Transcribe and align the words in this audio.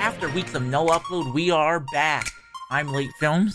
After 0.00 0.30
weeks 0.30 0.54
of 0.54 0.62
no 0.62 0.86
upload, 0.86 1.34
we 1.34 1.50
are 1.50 1.80
back. 1.92 2.26
I'm 2.70 2.90
Late 2.90 3.10
Films. 3.20 3.52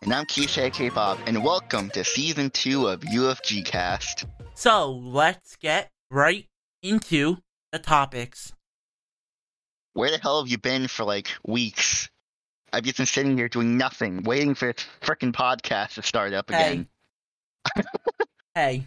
And 0.00 0.10
I'm 0.10 0.24
Keisha 0.24 0.72
K-pop, 0.72 1.18
and 1.26 1.44
welcome 1.44 1.90
to 1.90 2.04
season 2.04 2.48
two 2.48 2.86
of 2.88 3.00
UFG 3.00 3.62
Cast. 3.62 4.24
So 4.54 4.90
let's 4.90 5.56
get 5.56 5.90
right 6.10 6.46
into 6.82 7.36
the 7.70 7.78
topics. 7.78 8.54
Where 9.92 10.10
the 10.10 10.16
hell 10.16 10.42
have 10.42 10.50
you 10.50 10.56
been 10.56 10.88
for 10.88 11.04
like 11.04 11.28
weeks? 11.46 12.08
I've 12.72 12.84
just 12.84 12.96
been 12.96 13.04
sitting 13.04 13.36
here 13.36 13.50
doing 13.50 13.76
nothing, 13.76 14.22
waiting 14.22 14.54
for 14.54 14.72
this 14.72 14.86
frickin' 15.02 15.34
podcast 15.34 15.96
to 15.96 16.02
start 16.02 16.32
up 16.32 16.48
again. 16.48 16.88
Hey, 18.54 18.86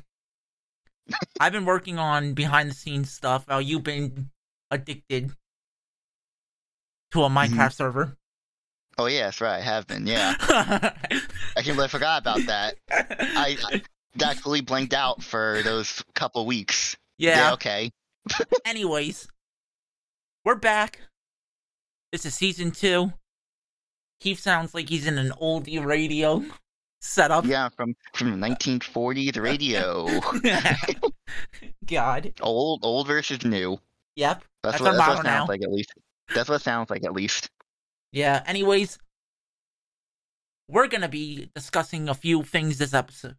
I've 1.40 1.54
been 1.54 1.66
working 1.66 2.00
on 2.00 2.34
behind 2.34 2.72
the 2.72 2.76
scenes 2.76 3.12
stuff 3.12 3.48
while 3.48 3.62
you've 3.62 3.84
been 3.84 4.32
addicted 4.72 5.32
to 7.16 7.24
a 7.24 7.30
mm-hmm. 7.30 7.38
Minecraft 7.60 7.74
server. 7.74 8.18
Oh 8.98 9.08
yeah, 9.08 9.26
that's 9.26 9.42
right, 9.42 9.58
I 9.58 9.62
have 9.62 9.88
been. 9.88 10.06
Yeah, 10.08 10.36
I 10.40 11.62
can't 11.62 11.76
believe 11.76 11.82
I 11.82 11.88
forgot 11.88 12.22
about 12.22 12.46
that. 12.46 12.76
I, 12.90 13.58
I 13.66 13.82
that 14.16 14.38
fully 14.38 14.62
blanked 14.62 14.94
out 14.94 15.22
for 15.22 15.62
those 15.64 16.04
couple 16.14 16.46
weeks. 16.46 16.96
yeah. 17.18 17.54
okay. 17.54 17.92
Anyways, 18.66 19.28
we're 20.46 20.56
back. 20.56 21.02
This 22.12 22.26
is 22.26 22.36
season 22.36 22.72
two. 22.72 23.12
Keith 24.22 24.40
sounds 24.40 24.74
like 24.74 24.88
he's 24.88 25.08
in 25.08 25.18
an 25.18 25.32
oldie 25.42 25.84
radio 25.84 26.44
setup. 27.02 27.46
Yeah, 27.46 27.70
from 27.70 27.96
from 28.14 28.40
the 28.40 28.48
1940s 28.48 29.42
radio. 29.42 30.08
God. 31.86 32.34
old 32.42 32.80
old 32.84 33.08
versus 33.08 33.44
new. 33.44 33.78
Yep. 34.16 34.44
That's, 34.64 34.80
That's 34.80 34.82
what, 34.82 34.92
that's 34.94 34.98
what 34.98 35.16
motto 35.16 35.22
now. 35.24 35.38
sounds 35.40 35.50
like 35.50 35.62
at 35.62 35.72
least. 35.72 35.94
That's 36.34 36.50
what 36.50 36.62
it 36.62 36.64
sounds 36.64 36.90
like 36.90 37.04
at 37.04 37.14
least. 37.14 37.50
Yeah. 38.12 38.44
Anyways, 38.46 38.98
we're 40.68 40.88
gonna 40.88 41.10
be 41.10 41.50
discussing 41.54 42.10
a 42.10 42.14
few 42.14 42.44
things 42.44 42.78
this 42.78 42.94
episode. 42.94 43.36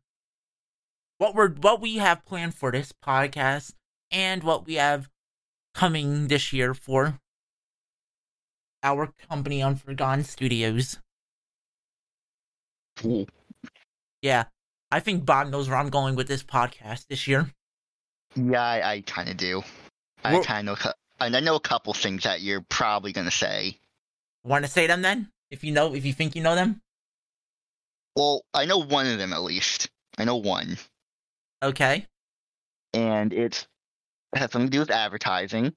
What 1.18 1.34
we're 1.34 1.50
what 1.50 1.80
we 1.80 1.96
have 1.96 2.24
planned 2.24 2.54
for 2.54 2.70
this 2.70 2.92
podcast 2.92 3.72
and 4.10 4.42
what 4.42 4.66
we 4.66 4.74
have 4.74 5.08
coming 5.74 6.28
this 6.28 6.52
year 6.52 6.74
for 6.74 7.18
our 8.82 9.12
company 9.28 9.62
Unforgotten 9.62 10.24
Studios. 10.24 10.98
Ooh. 13.04 13.26
Yeah. 14.22 14.44
I 14.90 15.00
think 15.00 15.26
Bob 15.26 15.48
knows 15.48 15.68
where 15.68 15.78
I'm 15.78 15.90
going 15.90 16.14
with 16.14 16.28
this 16.28 16.44
podcast 16.44 17.08
this 17.08 17.26
year. 17.26 17.50
Yeah, 18.36 18.62
I, 18.62 18.92
I 18.92 19.00
kind 19.00 19.28
of 19.28 19.36
do. 19.36 19.62
I 20.22 20.38
kind 20.42 20.68
of, 20.68 20.78
and 21.20 21.36
I 21.36 21.40
know 21.40 21.56
a 21.56 21.60
couple 21.60 21.92
things 21.94 22.24
that 22.24 22.40
you're 22.40 22.60
probably 22.68 23.12
gonna 23.12 23.30
say. 23.30 23.78
Want 24.44 24.64
to 24.64 24.70
say 24.70 24.86
them 24.86 25.02
then? 25.02 25.30
If 25.50 25.64
you 25.64 25.72
know, 25.72 25.94
if 25.94 26.04
you 26.04 26.12
think 26.12 26.34
you 26.36 26.42
know 26.42 26.54
them. 26.54 26.80
Well, 28.14 28.44
I 28.54 28.64
know 28.64 28.78
one 28.78 29.06
of 29.06 29.18
them 29.18 29.32
at 29.32 29.42
least. 29.42 29.88
I 30.18 30.24
know 30.24 30.36
one, 30.36 30.78
Okay. 31.62 32.06
and 32.94 33.32
it's 33.32 33.66
it 34.32 34.38
has 34.38 34.50
something 34.52 34.68
to 34.68 34.72
do 34.72 34.80
with 34.80 34.90
advertising. 34.90 35.74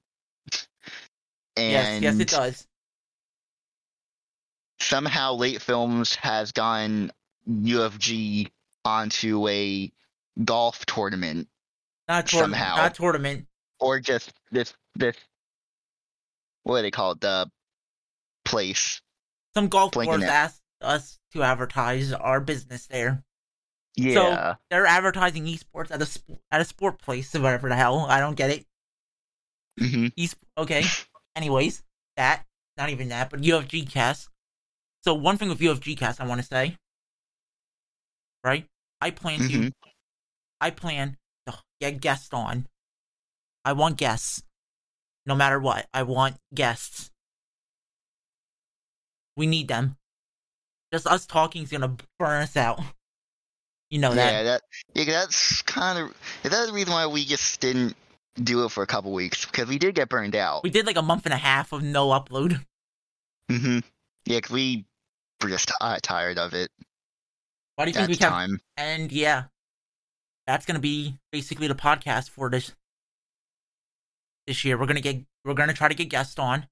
yes. 0.50 0.66
And 1.56 2.02
Yes, 2.02 2.18
it 2.18 2.28
does. 2.28 2.66
somehow, 4.80 5.34
Late 5.34 5.60
Films 5.62 6.14
has 6.16 6.52
gotten 6.52 7.12
UFG 7.48 8.50
onto 8.84 9.46
a 9.48 9.92
golf 10.44 10.84
tournament, 10.86 11.48
Not 12.08 12.26
tournament. 12.26 12.54
somehow. 12.58 12.76
Not 12.76 12.94
tournament. 12.94 13.46
or 13.78 14.00
just 14.00 14.32
this 14.50 14.74
this 14.94 15.16
what 16.62 16.76
do 16.76 16.82
they 16.82 16.90
call 16.90 17.12
it? 17.12 17.20
The 17.20 17.50
place. 18.44 19.00
Some 19.54 19.68
golf 19.68 19.92
course 19.92 20.22
asked 20.30 20.62
us 20.80 21.18
to 21.32 21.42
advertise 21.42 22.12
our 22.12 22.40
business 22.40 22.86
there. 22.86 23.22
Yeah. 23.96 24.14
So 24.14 24.58
They're 24.70 24.86
advertising 24.86 25.44
esports 25.46 25.90
at 25.90 26.00
a 26.00 26.06
sp- 26.06 26.38
at 26.50 26.60
a 26.60 26.64
sport 26.64 27.00
place, 27.00 27.34
or 27.34 27.40
whatever 27.40 27.68
the 27.68 27.76
hell. 27.76 28.06
I 28.08 28.20
don't 28.20 28.36
get 28.36 28.50
it. 28.50 28.66
hmm 29.78 30.06
East. 30.16 30.36
Okay. 30.56 30.84
Anyways, 31.36 31.82
that 32.16 32.46
not 32.76 32.90
even 32.90 33.08
that, 33.08 33.30
but 33.30 33.40
UFG 33.40 33.90
cast. 33.90 34.28
So 35.04 35.14
one 35.14 35.36
thing 35.38 35.48
with 35.48 35.58
UFG 35.60 35.96
cast, 35.98 36.20
I 36.20 36.26
want 36.26 36.40
to 36.40 36.46
say, 36.46 36.76
right? 38.44 38.66
I 39.00 39.10
plan 39.10 39.38
to, 39.38 39.44
Mhm. 39.48 39.72
I 40.60 40.70
plan 40.70 41.16
to 41.46 41.58
get 41.80 42.00
guests 42.00 42.32
on. 42.32 42.66
I 43.64 43.72
want 43.72 43.96
guests, 43.96 44.42
no 45.30 45.36
matter 45.36 45.60
what. 45.60 45.86
I 45.94 46.02
want 46.02 46.36
guests. 46.52 47.08
We 49.36 49.46
need 49.46 49.68
them. 49.68 49.96
Just 50.92 51.06
us 51.06 51.24
talking 51.24 51.62
is 51.62 51.70
gonna 51.70 51.96
burn 52.18 52.42
us 52.42 52.56
out. 52.56 52.80
You 53.90 54.00
know 54.00 54.12
that. 54.12 54.32
Yeah, 54.32 54.42
that 54.42 54.62
yeah, 54.94 55.04
that's 55.04 55.62
kind 55.62 55.98
of 56.00 56.14
that's 56.42 56.66
the 56.66 56.72
reason 56.72 56.92
why 56.92 57.06
we 57.06 57.24
just 57.24 57.60
didn't 57.60 57.96
do 58.42 58.64
it 58.64 58.70
for 58.72 58.82
a 58.82 58.88
couple 58.88 59.12
weeks 59.12 59.46
because 59.46 59.68
we 59.68 59.78
did 59.78 59.94
get 59.94 60.08
burned 60.08 60.34
out. 60.34 60.64
We 60.64 60.70
did 60.70 60.84
like 60.84 60.96
a 60.96 61.02
month 61.02 61.26
and 61.26 61.32
a 61.32 61.36
half 61.38 61.72
of 61.72 61.82
no 61.82 62.08
upload. 62.08 62.60
Mm-hmm. 63.50 63.78
Yeah, 64.26 64.38
'cause 64.38 64.52
we 64.52 64.84
were 65.42 65.48
just 65.48 65.66
ti- 65.66 65.98
tired 66.02 66.38
of 66.38 66.54
it 66.54 66.70
Why 67.74 67.84
do 67.84 67.90
you 67.90 67.94
think 67.94 68.08
we 68.10 68.16
kept 68.16 68.30
time. 68.30 68.60
And 68.76 69.10
yeah, 69.10 69.44
that's 70.46 70.66
gonna 70.66 70.78
be 70.78 71.18
basically 71.32 71.66
the 71.66 71.74
podcast 71.74 72.30
for 72.30 72.48
this 72.48 72.72
this 74.50 74.64
year. 74.64 74.76
We're 74.76 74.86
gonna 74.86 75.00
get 75.00 75.22
we're 75.44 75.54
gonna 75.54 75.72
try 75.72 75.86
to 75.86 75.94
get 75.94 76.08
guests 76.08 76.38
on, 76.38 76.66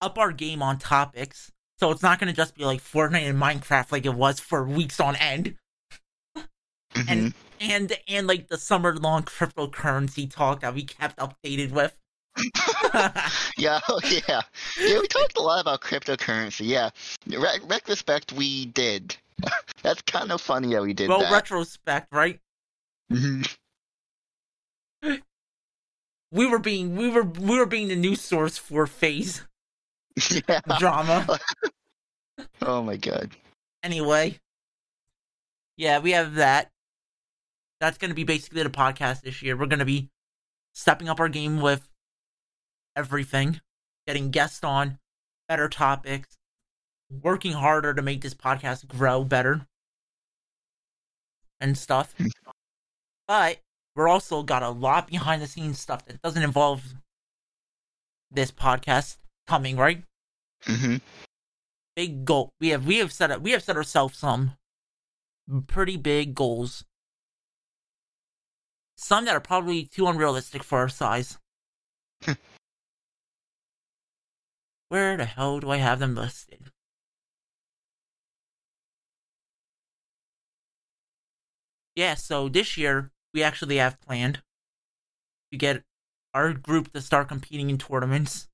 up 0.00 0.18
our 0.18 0.32
game 0.32 0.62
on 0.62 0.78
topics. 0.78 1.52
So 1.78 1.92
it's 1.92 2.02
not 2.02 2.18
gonna 2.18 2.32
just 2.32 2.56
be 2.56 2.64
like 2.64 2.80
Fortnite 2.82 3.28
and 3.30 3.40
Minecraft 3.40 3.92
like 3.92 4.04
it 4.04 4.14
was 4.14 4.40
for 4.40 4.64
weeks 4.64 4.98
on 4.98 5.14
end, 5.16 5.54
Mhm. 6.94 7.08
and 7.08 7.34
and 7.60 7.92
and 8.08 8.26
like 8.26 8.48
the 8.48 8.58
summer 8.58 8.96
long 8.96 9.22
cryptocurrency 9.22 10.28
talk 10.28 10.60
that 10.60 10.74
we 10.74 10.82
kept 10.84 11.18
updated 11.18 11.70
with. 11.70 11.96
yeah, 13.56 13.80
oh, 13.88 14.00
yeah, 14.08 14.40
yeah. 14.78 14.98
We 15.00 15.06
talked 15.08 15.36
a 15.38 15.42
lot 15.42 15.60
about 15.60 15.80
cryptocurrency. 15.82 16.66
Yeah, 16.66 16.90
Re- 17.26 17.60
retrospect 17.64 18.32
we 18.32 18.66
did. 18.66 19.16
that's 19.82 20.02
kind 20.02 20.32
of 20.32 20.40
funny 20.40 20.68
that 20.74 20.82
we 20.82 20.94
did 20.94 21.08
well, 21.08 21.20
that. 21.20 21.32
retrospect, 21.32 22.08
right? 22.12 22.40
Mhm. 23.12 23.48
We 26.32 26.46
were 26.46 26.58
being 26.58 26.96
we 26.96 27.08
were 27.08 27.22
we 27.22 27.58
were 27.58 27.66
being 27.66 27.88
the 27.88 27.96
news 27.96 28.20
source 28.20 28.56
for 28.58 28.86
FaZe 28.86 29.42
yeah. 30.48 30.60
drama. 30.78 31.38
Oh 32.62 32.82
my 32.82 32.96
god. 32.96 33.30
anyway, 33.82 34.38
yeah, 35.76 35.98
we 35.98 36.12
have 36.12 36.34
that. 36.36 36.70
That's 37.80 37.98
going 37.98 38.10
to 38.10 38.14
be 38.14 38.24
basically 38.24 38.62
the 38.62 38.70
podcast 38.70 39.22
this 39.22 39.42
year. 39.42 39.56
We're 39.56 39.66
going 39.66 39.78
to 39.80 39.84
be 39.84 40.08
stepping 40.74 41.08
up 41.08 41.20
our 41.20 41.28
game 41.28 41.60
with 41.60 41.88
everything, 42.96 43.60
getting 44.06 44.30
guests 44.30 44.64
on, 44.64 44.98
better 45.48 45.68
topics, 45.68 46.38
working 47.10 47.52
harder 47.52 47.92
to 47.92 48.02
make 48.02 48.22
this 48.22 48.34
podcast 48.34 48.86
grow 48.88 49.24
better 49.24 49.66
and 51.60 51.76
stuff. 51.76 52.14
but 53.28 53.58
we're 53.96 54.08
also 54.08 54.42
got 54.42 54.62
a 54.62 54.70
lot 54.70 55.08
behind 55.08 55.42
the 55.42 55.46
scenes 55.46 55.80
stuff 55.80 56.04
that 56.06 56.22
doesn't 56.22 56.42
involve 56.42 56.82
this 58.30 58.50
podcast 58.50 59.18
coming, 59.46 59.76
right? 59.76 60.04
Mm-hmm. 60.66 60.96
Big 61.96 62.24
goal. 62.24 62.50
We 62.60 62.68
have 62.68 62.86
we 62.86 62.98
have 62.98 63.12
set 63.12 63.30
up 63.30 63.42
we 63.42 63.50
have 63.50 63.62
set 63.62 63.76
ourselves 63.76 64.16
some 64.18 64.52
pretty 65.66 65.96
big 65.96 66.34
goals. 66.34 66.84
Some 68.96 69.24
that 69.24 69.34
are 69.34 69.40
probably 69.40 69.86
too 69.86 70.06
unrealistic 70.06 70.62
for 70.62 70.78
our 70.78 70.88
size. 70.88 71.38
Where 74.88 75.16
the 75.16 75.24
hell 75.24 75.60
do 75.60 75.70
I 75.70 75.78
have 75.78 75.98
them 76.00 76.14
listed? 76.14 76.70
Yeah, 81.94 82.14
so 82.14 82.48
this 82.48 82.76
year 82.76 83.10
we 83.32 83.42
actually 83.42 83.76
have 83.76 84.00
planned 84.00 84.42
to 85.52 85.58
get 85.58 85.82
our 86.34 86.52
group 86.52 86.92
to 86.92 87.00
start 87.00 87.28
competing 87.28 87.70
in 87.70 87.78
tournaments. 87.78 88.48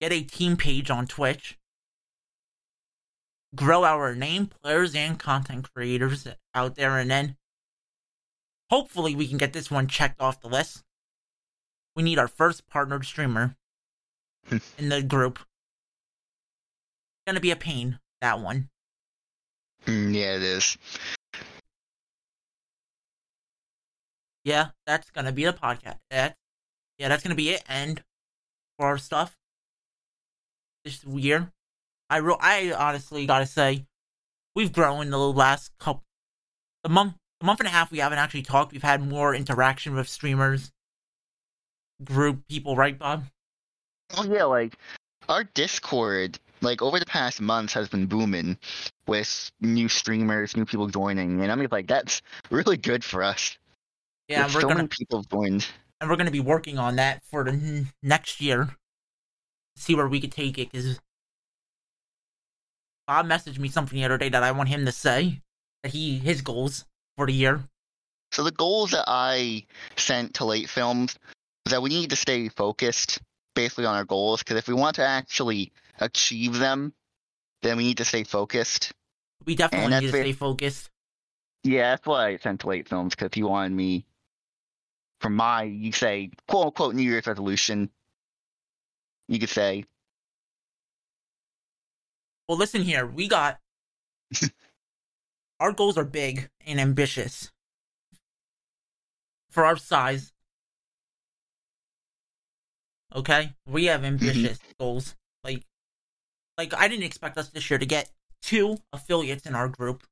Get 0.00 0.12
a 0.12 0.22
team 0.22 0.56
page 0.56 0.90
on 0.90 1.06
Twitch. 1.06 1.58
Grow 3.54 3.84
our 3.84 4.14
name, 4.14 4.46
players, 4.46 4.94
and 4.94 5.18
content 5.18 5.72
creators 5.74 6.26
out 6.54 6.76
there, 6.76 6.98
and 6.98 7.10
then 7.10 7.36
hopefully 8.70 9.14
we 9.14 9.26
can 9.26 9.38
get 9.38 9.52
this 9.52 9.70
one 9.70 9.88
checked 9.88 10.20
off 10.20 10.40
the 10.40 10.48
list. 10.48 10.82
We 11.96 12.04
need 12.04 12.18
our 12.18 12.28
first 12.28 12.66
partnered 12.68 13.04
streamer 13.04 13.56
in 14.78 14.88
the 14.88 15.02
group. 15.02 15.40
Gonna 17.26 17.40
be 17.40 17.50
a 17.50 17.56
pain, 17.56 17.98
that 18.20 18.40
one. 18.40 18.70
Mm, 19.86 20.14
yeah, 20.14 20.36
it 20.36 20.42
is. 20.42 20.78
Yeah, 24.44 24.68
that's 24.86 25.10
gonna 25.10 25.32
be 25.32 25.44
the 25.44 25.52
podcast. 25.52 25.98
That, 26.10 26.36
yeah, 26.98 27.08
that's 27.08 27.22
gonna 27.22 27.34
be 27.34 27.50
it. 27.50 27.62
And 27.68 28.02
for 28.78 28.86
our 28.86 28.98
stuff 28.98 29.36
this 30.84 31.04
year, 31.04 31.52
I 32.08 32.20
ro- 32.20 32.38
I 32.40 32.72
honestly 32.72 33.26
gotta 33.26 33.46
say, 33.46 33.84
we've 34.54 34.72
grown 34.72 35.02
in 35.02 35.10
the 35.10 35.18
last 35.18 35.72
couple, 35.78 36.02
the 36.82 36.88
month, 36.88 37.14
the 37.40 37.46
month 37.46 37.60
and 37.60 37.68
a 37.68 37.70
half 37.70 37.90
we 37.90 37.98
haven't 37.98 38.18
actually 38.18 38.42
talked. 38.42 38.72
We've 38.72 38.82
had 38.82 39.06
more 39.06 39.34
interaction 39.34 39.94
with 39.94 40.08
streamers, 40.08 40.70
group 42.02 42.46
people, 42.48 42.76
right, 42.76 42.98
Bob? 42.98 43.24
Oh 44.16 44.24
yeah, 44.24 44.44
like 44.44 44.76
our 45.28 45.44
Discord, 45.44 46.38
like 46.62 46.82
over 46.82 46.98
the 46.98 47.06
past 47.06 47.40
months, 47.40 47.72
has 47.74 47.88
been 47.88 48.06
booming 48.06 48.56
with 49.06 49.50
new 49.60 49.88
streamers, 49.88 50.56
new 50.56 50.64
people 50.64 50.88
joining, 50.88 51.40
and 51.42 51.52
I 51.52 51.54
mean, 51.54 51.68
like 51.70 51.86
that's 51.86 52.22
really 52.50 52.76
good 52.76 53.04
for 53.04 53.22
us. 53.22 53.56
Yeah, 54.30 54.44
With 54.44 54.54
we're 54.54 54.60
so 54.60 54.68
gonna 54.68 54.78
many 54.78 54.88
people 54.88 55.24
joined. 55.24 55.66
and 56.00 56.08
we're 56.08 56.14
gonna 56.14 56.30
be 56.30 56.38
working 56.38 56.78
on 56.78 56.96
that 56.96 57.24
for 57.24 57.42
the 57.42 57.86
next 58.00 58.40
year. 58.40 58.76
See 59.74 59.96
where 59.96 60.06
we 60.06 60.20
could 60.20 60.30
take 60.30 60.56
it, 60.56 60.70
because 60.70 61.00
Bob 63.08 63.26
messaged 63.26 63.58
me 63.58 63.68
something 63.68 63.98
the 63.98 64.04
other 64.04 64.18
day 64.18 64.28
that 64.28 64.44
I 64.44 64.52
want 64.52 64.68
him 64.68 64.84
to 64.86 64.92
say 64.92 65.40
that 65.82 65.92
he 65.92 66.18
his 66.18 66.42
goals 66.42 66.84
for 67.16 67.26
the 67.26 67.32
year. 67.32 67.64
So 68.30 68.44
the 68.44 68.52
goals 68.52 68.92
that 68.92 69.04
I 69.08 69.66
sent 69.96 70.34
to 70.34 70.44
late 70.44 70.68
films 70.68 71.18
that 71.64 71.82
we 71.82 71.90
need 71.90 72.10
to 72.10 72.16
stay 72.16 72.48
focused, 72.48 73.18
basically 73.56 73.86
on 73.86 73.96
our 73.96 74.04
goals, 74.04 74.44
because 74.44 74.58
if 74.58 74.68
we 74.68 74.74
want 74.74 74.94
to 74.96 75.04
actually 75.04 75.72
achieve 75.98 76.56
them, 76.58 76.92
then 77.62 77.76
we 77.76 77.82
need 77.82 77.96
to 77.96 78.04
stay 78.04 78.22
focused. 78.22 78.92
We 79.44 79.56
definitely 79.56 79.90
need 79.90 80.12
to 80.12 80.16
stay 80.16 80.32
focused. 80.32 80.88
Yeah, 81.64 81.90
that's 81.90 82.06
why 82.06 82.28
I 82.28 82.36
sent 82.36 82.60
to 82.60 82.68
late 82.68 82.88
films 82.88 83.16
because 83.16 83.30
he 83.34 83.42
wanted 83.42 83.72
me 83.72 84.04
from 85.20 85.36
my 85.36 85.62
you 85.62 85.92
say 85.92 86.30
quote 86.48 86.66
unquote 86.66 86.94
New 86.94 87.02
Year's 87.02 87.26
resolution. 87.26 87.90
You 89.28 89.38
could 89.38 89.50
say 89.50 89.84
Well, 92.48 92.58
listen 92.58 92.82
here, 92.82 93.06
we 93.06 93.28
got 93.28 93.60
our 95.60 95.70
goals 95.72 95.96
are 95.96 96.04
big 96.04 96.50
and 96.66 96.80
ambitious 96.80 97.52
for 99.50 99.64
our 99.64 99.76
size. 99.76 100.32
Okay, 103.14 103.52
we 103.68 103.84
have 103.84 104.04
ambitious 104.04 104.58
goals. 104.78 105.14
Like, 105.44 105.64
like 106.56 106.74
I 106.74 106.88
didn't 106.88 107.04
expect 107.04 107.38
us 107.38 107.48
this 107.48 107.68
year 107.70 107.78
to 107.78 107.86
get 107.86 108.10
two 108.42 108.78
affiliates 108.92 109.46
in 109.46 109.54
our 109.54 109.68
group. 109.68 110.02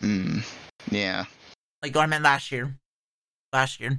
mm, 0.00 0.44
yeah. 0.90 1.26
Like 1.82 1.96
I 1.96 2.06
meant 2.06 2.24
last 2.24 2.50
year, 2.50 2.79
last 3.52 3.80
year. 3.80 3.98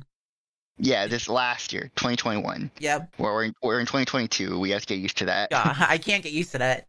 Yeah, 0.77 1.05
this 1.07 1.29
last 1.29 1.73
year, 1.73 1.91
2021. 1.95 2.71
Yeah, 2.79 3.05
Where 3.17 3.33
we're 3.33 3.43
in, 3.45 3.53
we're 3.61 3.79
in 3.79 3.85
2022. 3.85 4.59
We 4.59 4.71
have 4.71 4.81
to 4.81 4.87
get 4.95 4.99
used 5.01 5.17
to 5.17 5.25
that. 5.25 5.49
yeah, 5.51 5.75
I 5.87 5.97
can't 5.97 6.23
get 6.23 6.31
used 6.31 6.51
to 6.53 6.57
that. 6.59 6.87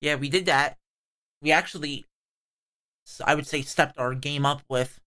Yeah, 0.00 0.16
we 0.16 0.28
did 0.28 0.46
that. 0.46 0.76
We 1.40 1.52
actually, 1.52 2.04
I 3.24 3.34
would 3.34 3.46
say, 3.46 3.62
stepped 3.62 3.98
our 3.98 4.14
game 4.14 4.44
up 4.44 4.62
with 4.68 5.00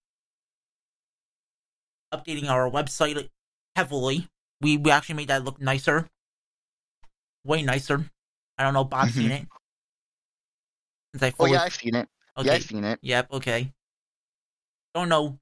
updating 2.13 2.49
our 2.49 2.69
website 2.69 3.29
heavily. 3.75 4.27
We 4.61 4.77
we 4.77 4.91
actually 4.91 5.15
made 5.15 5.27
that 5.29 5.43
look 5.43 5.61
nicer, 5.61 6.07
way 7.43 7.61
nicer. 7.61 8.05
I 8.57 8.63
don't 8.63 8.73
know, 8.73 8.83
Bob's 8.83 9.13
seen 9.13 9.29
Mhm. 9.29 9.41
it. 9.43 9.47
Since 11.13 11.23
I 11.23 11.33
oh 11.39 11.45
yeah, 11.45 11.63
I've 11.63 11.73
seen 11.75 11.95
it. 11.95 12.09
okay, 12.38 12.47
Yeah, 12.47 12.53
I've 12.55 12.63
seen 12.63 12.83
it. 12.83 12.99
Yep, 13.01 13.31
okay. 13.33 13.73
Don't 14.93 15.09
know. 15.09 15.39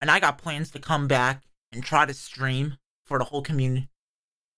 And 0.00 0.10
I 0.10 0.20
got 0.20 0.38
plans 0.38 0.70
to 0.72 0.78
come 0.78 1.08
back 1.08 1.42
and 1.72 1.82
try 1.82 2.06
to 2.06 2.14
stream 2.14 2.76
for 3.04 3.18
the 3.18 3.24
whole 3.24 3.42
community 3.42 3.88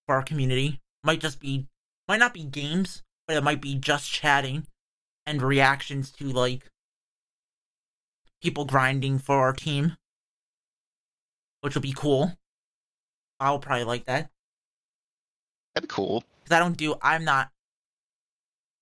for 0.08 0.14
our 0.17 0.23
community. 0.23 0.81
Might 1.05 1.20
just 1.20 1.38
be 1.38 1.69
might 2.08 2.19
not 2.19 2.35
be 2.35 2.43
games, 2.43 3.02
but 3.29 3.37
it 3.37 3.44
might 3.44 3.61
be 3.61 3.75
just 3.76 4.11
chatting 4.11 4.67
and 5.26 5.43
reactions 5.43 6.11
to 6.12 6.25
like 6.25 6.64
people 8.43 8.64
grinding 8.64 9.19
for 9.19 9.37
our 9.37 9.52
team. 9.52 9.96
Which 11.61 11.75
would 11.75 11.82
be 11.82 11.93
cool. 11.93 12.32
I'll 13.38 13.58
probably 13.58 13.84
like 13.84 14.06
that. 14.06 14.31
That'd 15.75 15.88
be 15.88 15.93
cool. 15.93 16.25
Because 16.43 16.56
I 16.56 16.61
don't 16.61 16.76
do 16.76 16.94
I'm 17.02 17.25
not 17.25 17.50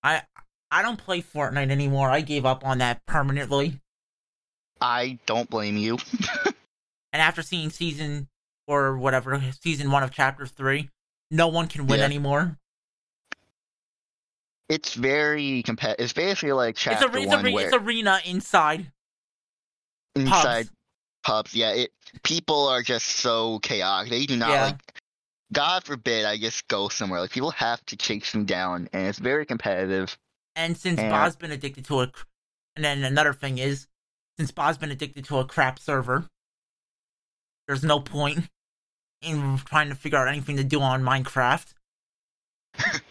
I 0.01 0.23
I 0.71 0.81
don't 0.81 0.97
play 0.97 1.21
Fortnite 1.21 1.71
anymore. 1.71 2.09
I 2.09 2.21
gave 2.21 2.45
up 2.45 2.65
on 2.65 2.77
that 2.79 3.05
permanently. 3.05 3.81
I 4.81 5.19
don't 5.25 5.49
blame 5.49 5.77
you. 5.77 5.97
And 7.13 7.21
after 7.21 7.41
seeing 7.41 7.69
season 7.69 8.27
or 8.67 8.97
whatever, 8.97 9.41
season 9.61 9.89
one 9.89 10.03
of 10.03 10.11
chapter 10.11 10.45
three, 10.45 10.89
no 11.31 11.47
one 11.47 11.67
can 11.67 11.87
win 11.87 11.99
Yeah. 11.99 12.05
anymore. 12.05 12.57
It's 14.69 14.93
very 14.93 15.63
competitive. 15.63 16.03
It's 16.03 16.13
basically 16.13 16.51
like 16.51 16.71
It's 16.75 16.81
chapter 16.81 17.07
a 17.07 17.21
it's, 17.21 17.27
one 17.27 17.45
a, 17.45 17.57
it's 17.57 17.73
arena 17.73 18.19
inside 18.25 18.91
inside 20.15 20.67
pubs. 21.23 21.51
pubs. 21.51 21.55
Yeah, 21.55 21.71
it 21.71 21.91
people 22.23 22.67
are 22.67 22.81
just 22.81 23.05
so 23.05 23.59
chaotic. 23.59 24.09
They 24.11 24.25
do 24.25 24.35
not 24.35 24.49
Yeah. 24.49 24.63
like. 24.65 24.81
God 25.53 25.85
forbid 25.85 26.25
I 26.25 26.37
just 26.37 26.67
go 26.67 26.89
somewhere. 26.89 27.21
Like 27.21 27.31
people 27.31 27.51
have 27.51 27.83
to 27.85 27.95
chase 27.95 28.33
them 28.33 28.43
down, 28.43 28.89
and 28.91 29.07
it's 29.07 29.17
very 29.19 29.45
competitive. 29.45 30.17
And 30.57 30.77
since 30.77 30.99
Yeah. 30.99 31.09
Bob's 31.09 31.37
been 31.37 31.51
addicted 31.51 31.85
to 31.85 32.01
it, 32.01 32.11
and 32.75 32.83
then 32.83 33.05
another 33.05 33.31
thing 33.33 33.57
is, 33.57 33.87
since 34.37 34.51
Bob's 34.51 34.77
been 34.77 34.91
addicted 34.91 35.25
to 35.25 35.37
a 35.37 35.45
crap 35.45 35.79
server, 35.79 36.25
there's 37.67 37.83
no 37.83 37.99
point 37.99 38.47
in 39.21 39.57
trying 39.65 39.89
to 39.89 39.95
figure 39.95 40.17
out 40.17 40.27
anything 40.27 40.57
to 40.57 40.63
do 40.63 40.81
on 40.81 41.03
Minecraft. 41.03 41.73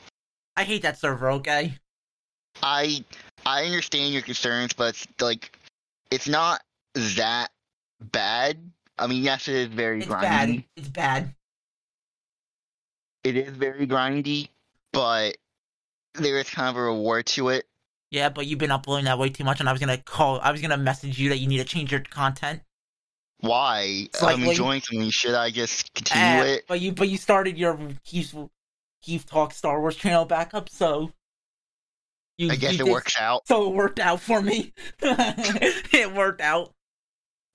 I 0.56 0.64
hate 0.64 0.82
that 0.82 0.98
server. 0.98 1.30
Okay. 1.32 1.74
I 2.62 3.04
I 3.44 3.64
understand 3.64 4.12
your 4.12 4.22
concerns, 4.22 4.72
but 4.72 4.88
it's 4.94 5.06
like 5.20 5.58
it's 6.10 6.28
not 6.28 6.62
that 6.94 7.50
bad. 8.00 8.58
I 8.98 9.06
mean, 9.06 9.22
yes, 9.22 9.48
it 9.48 9.54
is 9.56 9.66
very 9.68 10.00
It's 10.00 10.08
grindy. 10.08 10.20
bad. 10.22 10.64
It's 10.76 10.88
bad. 10.88 11.34
It 13.24 13.36
is 13.36 13.54
very 13.56 13.86
grindy, 13.86 14.48
but 14.92 15.36
there 16.14 16.38
is 16.38 16.48
kind 16.48 16.68
of 16.70 16.76
a 16.76 16.82
reward 16.84 17.26
to 17.26 17.50
it. 17.50 17.66
Yeah, 18.10 18.28
but 18.28 18.46
you've 18.46 18.58
been 18.58 18.70
uploading 18.70 19.06
that 19.06 19.18
way 19.18 19.28
too 19.30 19.44
much, 19.44 19.60
and 19.60 19.68
I 19.68 19.72
was 19.72 19.80
gonna 19.80 19.98
call. 19.98 20.40
I 20.40 20.52
was 20.52 20.60
gonna 20.60 20.76
message 20.76 21.18
you 21.18 21.28
that 21.30 21.38
you 21.38 21.48
need 21.48 21.58
to 21.58 21.64
change 21.64 21.90
your 21.90 22.00
content. 22.00 22.62
Why? 23.40 24.08
Slightly. 24.14 24.44
I'm 24.44 24.48
enjoying 24.50 24.80
something. 24.80 25.10
Should 25.10 25.34
I 25.34 25.50
just 25.50 25.92
continue 25.94 26.40
Uh, 26.40 26.44
it? 26.54 26.64
But 26.68 26.80
you 26.80 26.92
but 26.92 27.08
you 27.08 27.18
started 27.18 27.58
your 27.58 27.78
Keith 28.04 28.34
Keith 29.02 29.26
Talk 29.26 29.52
Star 29.52 29.80
Wars 29.80 29.96
channel 29.96 30.24
back 30.24 30.54
up, 30.54 30.68
so 30.68 31.12
you, 32.38 32.50
I 32.50 32.56
guess 32.56 32.74
it 32.74 32.84
did- 32.84 32.88
works 32.88 33.18
out. 33.18 33.46
So 33.46 33.70
it 33.70 33.74
worked 33.74 33.98
out 33.98 34.20
for 34.20 34.40
me. 34.40 34.72
it 35.02 36.14
worked 36.14 36.40
out. 36.40 36.72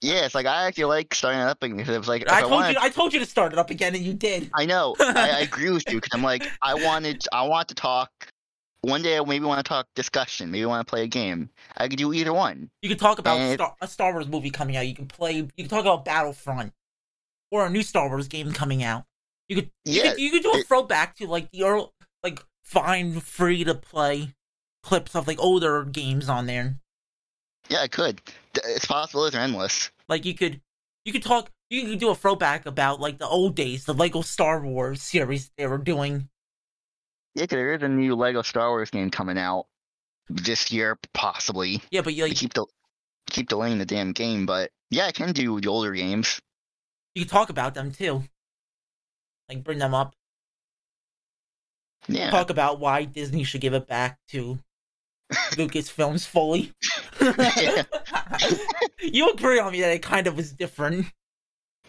Yeah, 0.01 0.25
it's 0.25 0.33
like 0.33 0.47
I 0.47 0.65
actually 0.65 0.85
like 0.85 1.13
starting 1.13 1.41
it 1.41 1.45
up 1.45 1.61
again 1.61 1.79
it 1.79 1.97
was 1.97 2.07
like 2.07 2.27
I 2.29 2.37
I, 2.37 2.41
told 2.41 2.51
wanted, 2.53 2.73
you 2.73 2.79
I 2.81 2.89
told 2.89 3.13
you 3.13 3.19
to 3.19 3.25
start 3.25 3.53
it 3.53 3.59
up 3.59 3.69
again, 3.69 3.93
and 3.93 4.03
you 4.03 4.13
did. 4.13 4.49
I 4.55 4.65
know 4.65 4.95
I, 4.99 5.29
I 5.29 5.39
agree 5.41 5.69
with 5.69 5.87
you 5.89 5.97
because 6.01 6.09
I'm 6.13 6.23
like 6.23 6.47
I 6.61 6.73
wanted 6.73 7.23
I 7.31 7.43
want 7.43 7.67
to 7.69 7.75
talk. 7.75 8.09
One 8.81 9.03
day 9.03 9.17
I 9.17 9.23
maybe 9.23 9.45
want 9.45 9.63
to 9.63 9.67
talk 9.69 9.87
discussion. 9.95 10.49
Maybe 10.49 10.65
want 10.65 10.85
to 10.85 10.89
play 10.89 11.03
a 11.03 11.07
game. 11.07 11.49
I 11.77 11.87
could 11.87 11.97
do 11.99 12.13
either 12.13 12.33
one. 12.33 12.71
You 12.81 12.89
could 12.89 12.99
talk 12.99 13.19
about 13.19 13.37
And- 13.37 13.53
Star, 13.53 13.75
a 13.79 13.87
Star 13.87 14.11
Wars 14.13 14.27
movie 14.27 14.49
coming 14.49 14.75
out. 14.75 14.87
You 14.87 14.95
can 14.95 15.07
play. 15.07 15.33
You 15.35 15.49
can 15.55 15.67
talk 15.67 15.81
about 15.81 16.03
Battlefront 16.05 16.73
or 17.51 17.65
a 17.65 17.69
new 17.69 17.83
Star 17.83 18.09
Wars 18.09 18.27
game 18.27 18.51
coming 18.53 18.81
out. 18.83 19.05
You 19.49 19.57
could 19.57 19.71
you 19.85 20.01
Yeah, 20.01 20.11
could 20.11 20.19
you 20.19 20.31
could 20.31 20.43
do 20.43 20.51
a 20.53 20.57
it- 20.57 20.67
throwback 20.67 21.15
to 21.17 21.27
like 21.27 21.51
the 21.51 21.63
early, 21.63 21.87
like 22.23 22.39
find 22.63 23.21
free 23.21 23.63
to 23.65 23.75
play 23.75 24.33
clips 24.81 25.15
of 25.15 25.27
like 25.27 25.39
older 25.39 25.83
games 25.83 26.27
on 26.27 26.47
there. 26.47 26.79
Yeah, 27.69 27.81
I 27.81 27.87
could. 27.87 28.19
Its 28.55 28.85
possible. 28.85 29.25
It's 29.25 29.35
endless. 29.35 29.91
Like 30.09 30.25
you 30.25 30.33
could 30.33 30.59
you 31.05 31.13
could 31.13 31.23
talk 31.23 31.51
you 31.69 31.85
could 31.87 31.99
do 31.99 32.09
a 32.09 32.15
throwback 32.15 32.65
about 32.65 32.99
like 32.99 33.19
the 33.19 33.27
old 33.27 33.55
days, 33.55 33.85
the 33.85 33.93
Lego 33.93 34.21
Star 34.21 34.59
Wars 34.59 35.03
series 35.03 35.51
they 35.55 35.67
were 35.67 35.77
doing. 35.77 36.29
Yeah, 37.35 37.45
there 37.45 37.73
is 37.73 37.81
a 37.83 37.87
new 37.87 38.15
Lego 38.15 38.41
Star 38.41 38.69
Wars 38.69 38.89
game 38.89 39.09
coming 39.09 39.37
out. 39.37 39.67
this 40.29 40.71
year, 40.71 40.97
possibly. 41.13 41.81
Yeah, 41.91 42.01
but 42.01 42.13
you 42.13 42.23
like 42.23 42.35
keep 42.35 42.53
del- 42.53 42.69
keep 43.29 43.49
delaying 43.49 43.77
the 43.79 43.85
damn 43.85 44.11
game, 44.11 44.45
but 44.45 44.71
yeah, 44.89 45.05
I 45.07 45.11
can 45.11 45.31
do 45.33 45.59
the 45.59 45.67
older 45.69 45.93
games. 45.93 46.41
you 47.15 47.23
can 47.25 47.29
talk 47.29 47.49
about 47.49 47.73
them 47.73 47.91
too. 47.91 48.23
Like 49.49 49.63
bring 49.63 49.79
them 49.79 49.93
up. 49.93 50.13
Yeah, 52.07 52.31
Talk 52.31 52.49
about 52.49 52.79
why 52.79 53.03
Disney 53.05 53.43
should 53.43 53.61
give 53.61 53.73
it 53.75 53.87
back 53.87 54.17
to 54.29 54.57
Lucasfilms 55.51 56.25
fully. 56.25 56.73
You 59.03 59.29
agree 59.31 59.59
on 59.59 59.71
me 59.71 59.81
that 59.81 59.91
it 59.93 60.01
kind 60.03 60.27
of 60.27 60.35
was 60.35 60.51
different. 60.51 61.07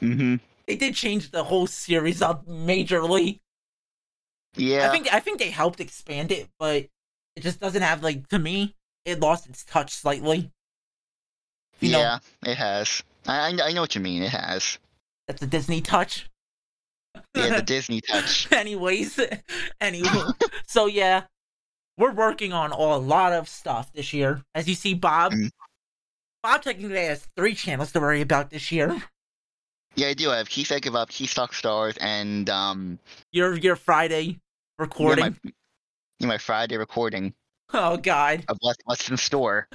hmm 0.00 0.36
They 0.66 0.76
did 0.76 0.94
change 0.94 1.30
the 1.30 1.44
whole 1.44 1.66
series 1.66 2.20
up 2.22 2.46
majorly. 2.46 3.40
Yeah. 4.56 4.86
I 4.88 4.90
think 4.90 5.12
I 5.12 5.20
think 5.20 5.38
they 5.38 5.50
helped 5.50 5.80
expand 5.80 6.30
it, 6.32 6.48
but 6.58 6.86
it 7.36 7.40
just 7.40 7.60
doesn't 7.60 7.82
have 7.82 8.02
like 8.02 8.28
to 8.28 8.38
me. 8.38 8.74
It 9.04 9.20
lost 9.20 9.48
its 9.48 9.64
touch 9.64 9.92
slightly. 9.92 10.50
You 11.80 11.92
know, 11.92 11.98
yeah, 11.98 12.18
it 12.46 12.56
has. 12.56 13.02
I 13.26 13.58
I 13.62 13.72
know 13.72 13.80
what 13.80 13.94
you 13.94 14.00
mean. 14.00 14.22
It 14.22 14.30
has. 14.30 14.78
that's 15.26 15.42
a 15.42 15.46
Disney 15.46 15.80
touch. 15.80 16.28
Yeah, 17.34 17.56
the 17.56 17.62
Disney 17.66 18.00
touch. 18.00 18.50
Anyways, 18.52 19.18
anyway, 19.80 20.24
so 20.66 20.86
yeah, 20.86 21.24
we're 21.98 22.12
working 22.12 22.52
on 22.52 22.70
a 22.72 22.96
lot 22.98 23.32
of 23.32 23.48
stuff 23.48 23.92
this 23.92 24.12
year. 24.12 24.42
As 24.54 24.68
you 24.68 24.74
see, 24.74 24.94
Bob, 24.94 25.32
Mhm. 25.32 25.50
Bob 26.42 26.62
technically 26.62 27.04
has 27.04 27.26
three 27.36 27.54
channels 27.54 27.92
to 27.92 28.00
worry 28.00 28.20
about 28.20 28.50
this 28.50 28.70
year. 28.72 29.02
Yeah, 29.94 30.08
I 30.08 30.14
do. 30.14 30.30
I 30.30 30.38
have 30.38 30.48
Keith 30.48 30.72
I 30.72 30.78
Give 30.78 30.94
Up, 30.96 31.10
Keith 31.10 31.34
Talk 31.34 31.52
Stars, 31.52 31.96
and 32.00 32.48
um, 32.48 32.98
Your 33.32 33.56
your 33.56 33.76
Friday 33.76 34.40
recording. 34.82 35.36
my, 35.44 35.52
yeah, 36.18 36.26
my 36.26 36.38
Friday 36.38 36.76
recording 36.76 37.32
Oh 37.72 37.96
God, 37.96 38.44
of 38.48 38.58
What's, 38.60 38.78
what's 38.84 39.08
in 39.10 39.16
Store. 39.16 39.68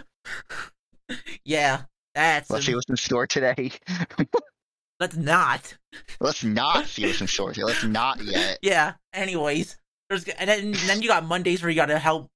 yeah, 1.45 1.83
that's 2.13 2.49
Let's 2.49 2.65
see 2.65 2.75
what's 2.75 2.89
in 2.89 2.97
store 2.97 3.25
today. 3.27 3.71
let's 4.99 5.15
not. 5.15 5.75
Let's 6.19 6.43
not 6.43 6.85
see 6.85 7.05
what's 7.05 7.21
in 7.21 7.27
store. 7.27 7.53
today. 7.53 7.63
Let's 7.63 7.83
not 7.83 8.21
yet. 8.23 8.59
Yeah. 8.63 8.93
Anyways, 9.13 9.77
there's 10.09 10.25
and 10.27 10.49
then, 10.49 10.71
then 10.85 11.01
you 11.01 11.07
got 11.07 11.25
Mondays 11.25 11.61
where 11.61 11.69
you 11.69 11.75
got 11.75 11.87
to 11.87 11.97
help, 11.99 12.29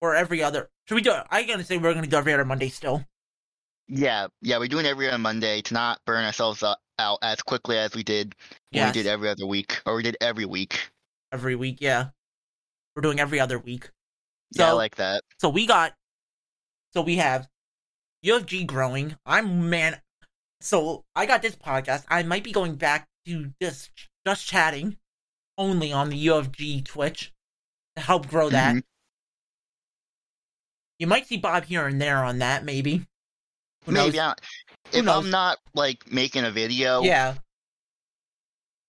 or 0.00 0.14
every 0.16 0.42
other. 0.42 0.68
Should 0.88 0.94
we 0.96 1.02
do? 1.02 1.12
it? 1.12 1.24
I 1.30 1.44
gonna 1.44 1.62
say 1.64 1.78
we're 1.78 1.94
gonna 1.94 2.06
do 2.06 2.16
every 2.16 2.32
other 2.32 2.44
Monday 2.44 2.68
still. 2.68 3.04
Yeah, 3.88 4.28
yeah, 4.40 4.58
we're 4.58 4.68
doing 4.68 4.86
every 4.86 5.08
other 5.08 5.18
Monday 5.18 5.62
to 5.62 5.74
not 5.74 6.00
burn 6.06 6.24
ourselves 6.24 6.62
up, 6.62 6.78
out 6.98 7.18
as 7.22 7.42
quickly 7.42 7.76
as 7.76 7.94
we 7.94 8.02
did 8.02 8.34
when 8.70 8.82
Yes. 8.82 8.94
we 8.94 9.02
did 9.02 9.08
every 9.08 9.28
other 9.28 9.46
week, 9.46 9.80
or 9.86 9.96
we 9.96 10.02
did 10.02 10.16
every 10.20 10.46
week. 10.46 10.90
Every 11.32 11.54
week. 11.56 11.78
Yeah, 11.80 12.08
we're 12.94 13.02
doing 13.02 13.20
every 13.20 13.40
other 13.40 13.58
week. 13.58 13.90
So 14.52 14.62
yeah, 14.64 14.70
I 14.70 14.72
like 14.72 14.96
that. 14.96 15.22
so 15.38 15.48
we 15.48 15.66
got 15.66 15.94
so 16.92 17.02
we 17.02 17.16
have 17.16 17.48
UFG 18.24 18.66
growing. 18.66 19.16
I'm 19.24 19.70
man. 19.70 20.00
So 20.60 21.04
I 21.14 21.26
got 21.26 21.40
this 21.42 21.56
podcast. 21.56 22.04
I 22.08 22.22
might 22.22 22.44
be 22.44 22.52
going 22.52 22.74
back 22.74 23.08
to 23.26 23.52
just 23.62 23.90
just 24.26 24.46
chatting 24.46 24.96
only 25.56 25.92
on 25.92 26.10
the 26.10 26.26
UFG 26.26 26.84
Twitch 26.84 27.32
to 27.96 28.02
help 28.02 28.28
grow 28.28 28.50
that. 28.50 28.76
Mhm. 28.76 28.82
You 30.98 31.06
might 31.06 31.26
see 31.26 31.36
Bob 31.38 31.64
here 31.64 31.86
and 31.86 32.00
there 32.00 32.22
on 32.24 32.38
that, 32.40 32.64
maybe. 32.64 33.06
Who 33.86 33.92
knows? 33.92 34.12
Maybe 34.12 34.18
Who 34.18 34.98
if 34.98 35.04
knows? 35.04 35.24
I'm 35.24 35.30
not 35.30 35.58
like 35.74 36.10
making 36.12 36.44
a 36.44 36.50
video, 36.50 37.02
Yeah, 37.02 37.36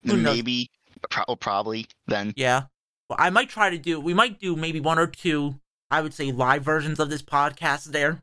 knows? 0.03 0.17
maybe, 0.19 0.69
pro- 1.09 1.25
oh, 1.27 1.35
probably 1.35 1.87
then. 2.07 2.33
yeah. 2.35 2.63
Well, 3.09 3.17
I 3.19 3.29
might 3.29 3.49
try 3.49 3.69
to 3.69 3.77
do. 3.77 3.99
We 3.99 4.13
might 4.13 4.39
do 4.39 4.55
maybe 4.55 4.79
one 4.79 4.97
or 4.99 5.07
two. 5.07 5.59
I 5.89 6.01
would 6.01 6.13
say 6.13 6.31
live 6.31 6.63
versions 6.63 6.99
of 6.99 7.09
this 7.09 7.21
podcast 7.21 7.85
there, 7.85 8.21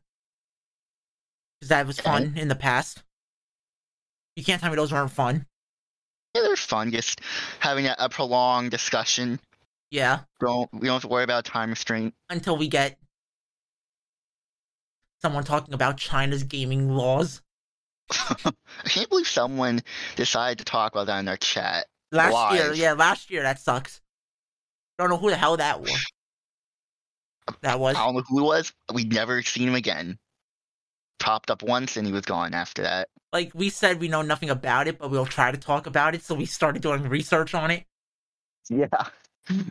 because 1.59 1.69
that 1.69 1.85
was 1.85 1.99
fun 1.99 2.33
in 2.35 2.47
the 2.47 2.55
past. 2.55 3.03
You 4.35 4.43
can't 4.43 4.59
tell 4.61 4.71
me 4.71 4.75
those 4.75 4.91
weren't 4.91 5.11
fun. 5.11 5.45
Yeah, 6.33 6.41
they're 6.41 6.55
fun. 6.55 6.91
Just 6.91 7.21
having 7.59 7.85
a, 7.85 7.95
a 7.99 8.09
prolonged 8.09 8.71
discussion. 8.71 9.39
Yeah, 9.91 10.19
Don't 10.39 10.71
we 10.73 10.87
don't 10.87 10.95
have 10.95 11.01
to 11.03 11.07
worry 11.07 11.23
about 11.23 11.45
time 11.45 11.69
restraint. 11.71 12.13
until 12.29 12.57
we 12.57 12.67
get 12.67 12.97
someone 15.21 15.43
talking 15.43 15.73
about 15.73 15.97
China's 15.97 16.43
gaming 16.43 16.89
laws. 16.89 17.41
I 18.11 18.53
can't 18.85 19.09
believe 19.09 19.27
someone 19.27 19.81
decided 20.15 20.57
to 20.59 20.65
talk 20.65 20.93
about 20.93 21.07
that 21.07 21.19
in 21.19 21.25
their 21.25 21.37
chat. 21.37 21.87
Last 22.11 22.55
year, 22.55 22.73
yeah, 22.73 22.93
last 22.93 23.29
year 23.29 23.43
that 23.43 23.59
sucks. 23.59 24.01
Don't 24.97 25.09
know 25.09 25.17
who 25.17 25.29
the 25.29 25.37
hell 25.37 25.57
that 25.57 25.79
was. 25.81 26.05
That 27.61 27.79
was 27.79 27.95
I 27.95 28.05
don't 28.05 28.15
know 28.15 28.23
who 28.27 28.39
it 28.39 28.43
was. 28.43 28.73
We'd 28.93 29.11
never 29.13 29.41
seen 29.41 29.67
him 29.67 29.75
again. 29.75 30.17
Popped 31.19 31.49
up 31.51 31.63
once 31.63 31.97
and 31.97 32.05
he 32.07 32.13
was 32.13 32.21
gone 32.23 32.53
after 32.53 32.81
that. 32.83 33.09
like 33.33 33.51
we 33.53 33.69
said 33.69 33.99
we 33.99 34.07
know 34.07 34.21
nothing 34.21 34.49
about 34.49 34.87
it, 34.87 34.97
but 34.99 35.09
we'll 35.11 35.25
try 35.25 35.51
to 35.51 35.57
talk 35.57 35.85
about 35.87 36.15
it. 36.15 36.23
So 36.23 36.35
we 36.35 36.45
started 36.45 36.81
doing 36.81 37.03
research 37.03 37.53
on 37.53 37.71
it. 37.71 37.85
Yeah. 38.69 38.87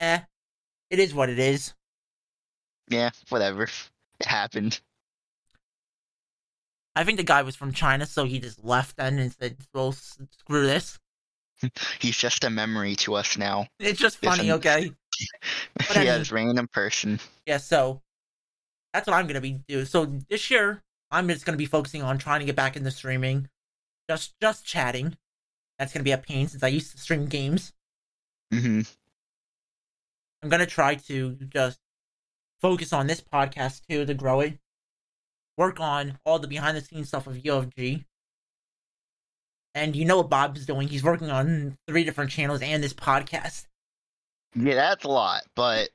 Eh, 0.00 0.20
it 0.88 0.98
is 0.98 1.12
what 1.12 1.28
it 1.28 1.38
is. 1.38 1.74
Yeah, 2.88 3.10
whatever. 3.28 3.64
It 3.64 4.26
happened. 4.26 4.80
I 7.00 7.04
think 7.04 7.16
the 7.16 7.24
guy 7.24 7.40
was 7.40 7.56
from 7.56 7.72
China, 7.72 8.04
so 8.04 8.24
he 8.26 8.38
just 8.38 8.62
left 8.62 8.98
then 8.98 9.18
and 9.18 9.32
said, 9.32 9.56
"Well, 9.72 9.92
screw 9.92 10.66
this." 10.66 10.98
He's 11.98 12.18
just 12.18 12.44
a 12.44 12.50
memory 12.50 12.94
to 12.96 13.14
us 13.14 13.38
now. 13.38 13.68
It's 13.78 13.98
just 13.98 14.18
funny, 14.18 14.52
okay? 14.52 14.92
But 15.76 15.96
I 15.96 16.02
yeah, 16.02 16.10
mean- 16.12 16.18
this 16.20 16.30
random 16.30 16.68
person. 16.68 17.18
Yeah, 17.46 17.56
so 17.56 18.02
that's 18.92 19.06
what 19.06 19.14
I'm 19.16 19.26
gonna 19.26 19.40
be 19.40 19.62
doing. 19.66 19.86
So 19.86 20.04
this 20.28 20.50
year, 20.50 20.82
I'm 21.10 21.26
just 21.28 21.46
gonna 21.46 21.56
be 21.56 21.64
focusing 21.64 22.02
on 22.02 22.18
trying 22.18 22.40
to 22.40 22.46
get 22.46 22.54
back 22.54 22.76
into 22.76 22.90
streaming, 22.90 23.48
just 24.10 24.34
just 24.38 24.66
chatting. 24.66 25.16
That's 25.78 25.94
gonna 25.94 26.04
be 26.04 26.12
a 26.12 26.18
pain 26.18 26.48
since 26.48 26.62
I 26.62 26.68
used 26.68 26.92
to 26.92 26.98
stream 26.98 27.24
games. 27.28 27.72
hmm 28.52 28.82
I'm 30.42 30.50
gonna 30.50 30.66
try 30.66 30.96
to 30.96 31.38
just 31.48 31.78
focus 32.60 32.92
on 32.92 33.06
this 33.06 33.22
podcast 33.22 33.86
too 33.88 34.04
to 34.04 34.12
grow 34.12 34.40
it. 34.40 34.58
Work 35.60 35.78
on 35.78 36.18
all 36.24 36.38
the 36.38 36.48
behind 36.48 36.74
the 36.74 36.80
scenes 36.80 37.08
stuff 37.08 37.26
of 37.26 37.34
UFG. 37.34 38.06
And 39.74 39.94
you 39.94 40.06
know 40.06 40.16
what 40.16 40.30
Bob's 40.30 40.64
doing? 40.64 40.88
He's 40.88 41.04
working 41.04 41.30
on 41.30 41.76
three 41.86 42.02
different 42.02 42.30
channels 42.30 42.62
and 42.62 42.82
this 42.82 42.94
podcast. 42.94 43.66
Yeah, 44.54 44.74
that's 44.74 45.04
a 45.04 45.08
lot, 45.08 45.42
but 45.54 45.90